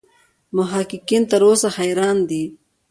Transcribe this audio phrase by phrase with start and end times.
[0.57, 2.43] محققین تر اوسه حیران دي.